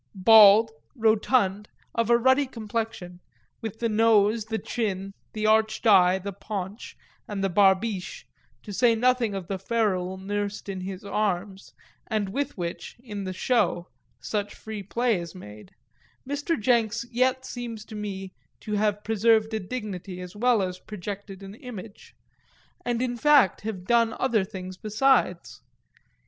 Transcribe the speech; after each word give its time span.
Bald, 0.15 0.71
rotund, 0.95 1.69
of 1.93 2.09
ruddy 2.09 2.47
complexion, 2.47 3.19
with 3.61 3.77
the 3.77 3.87
nose, 3.87 4.45
the 4.45 4.57
chin, 4.57 5.13
the 5.33 5.45
arched 5.45 5.85
eye, 5.85 6.17
the 6.17 6.33
paunch 6.33 6.95
and 7.27 7.43
the 7.43 7.51
barbiche, 7.51 8.25
to 8.63 8.73
say 8.73 8.95
nothing 8.95 9.35
of 9.35 9.45
the 9.47 9.59
ferule 9.59 10.17
nursed 10.17 10.67
in 10.67 10.81
his 10.81 11.05
arms 11.05 11.75
and 12.07 12.29
with 12.29 12.57
which, 12.57 12.97
in 13.03 13.25
the 13.25 13.31
show, 13.31 13.89
such 14.19 14.55
free 14.55 14.81
play 14.81 15.19
is 15.21 15.35
made, 15.35 15.69
Mr. 16.27 16.59
Jenks 16.59 17.05
yet 17.11 17.45
seems 17.45 17.85
to 17.85 17.93
me 17.93 18.33
to 18.61 18.73
have 18.73 19.03
preserved 19.03 19.53
a 19.53 19.59
dignity 19.59 20.19
as 20.19 20.35
well 20.35 20.63
as 20.63 20.79
projected 20.79 21.43
an 21.43 21.53
image, 21.53 22.15
and 22.83 23.03
in 23.03 23.15
fact 23.17 23.61
have 23.61 23.85
done 23.85 24.15
other 24.19 24.43
things 24.43 24.77
besides. 24.77 25.61